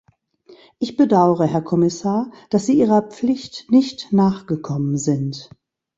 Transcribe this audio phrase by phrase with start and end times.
[0.79, 5.51] Ich bedaure, Herr Kommissar, dass Sie Ihrer Pflicht nicht nachgekommen sind.